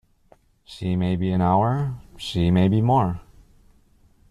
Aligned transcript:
She 0.63 0.95
may 0.95 1.15
be 1.15 1.29
an 1.29 1.41
hour, 1.41 1.93
she 2.17 2.49
may 2.49 2.67
be 2.69 2.81
more. 2.81 3.21